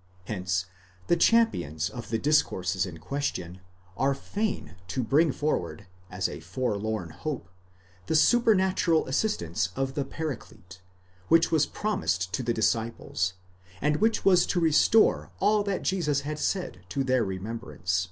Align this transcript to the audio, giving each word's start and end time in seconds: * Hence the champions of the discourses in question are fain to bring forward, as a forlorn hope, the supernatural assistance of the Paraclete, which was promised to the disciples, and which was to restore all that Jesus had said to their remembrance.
* 0.00 0.14
Hence 0.24 0.66
the 1.06 1.14
champions 1.14 1.88
of 1.90 2.10
the 2.10 2.18
discourses 2.18 2.86
in 2.86 2.98
question 2.98 3.60
are 3.96 4.14
fain 4.14 4.74
to 4.88 5.04
bring 5.04 5.30
forward, 5.30 5.86
as 6.10 6.28
a 6.28 6.40
forlorn 6.40 7.10
hope, 7.10 7.48
the 8.06 8.16
supernatural 8.16 9.06
assistance 9.06 9.68
of 9.76 9.94
the 9.94 10.04
Paraclete, 10.04 10.80
which 11.28 11.52
was 11.52 11.66
promised 11.66 12.32
to 12.32 12.42
the 12.42 12.52
disciples, 12.52 13.34
and 13.80 13.98
which 13.98 14.24
was 14.24 14.44
to 14.46 14.58
restore 14.58 15.30
all 15.38 15.62
that 15.62 15.82
Jesus 15.82 16.22
had 16.22 16.40
said 16.40 16.84
to 16.88 17.04
their 17.04 17.24
remembrance. 17.24 18.08